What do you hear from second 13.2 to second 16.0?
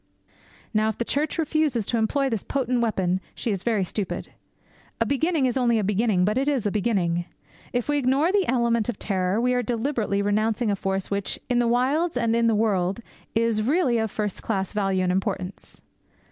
is of really first class value and importance.